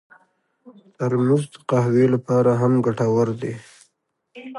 ترموز 0.97 1.43
د 1.53 1.55
قهوې 1.69 2.05
لپاره 2.15 2.51
هم 2.61 2.73
ګټور 2.85 3.27
دی. 3.41 3.53